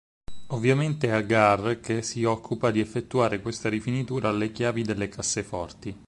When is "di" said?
2.71-2.79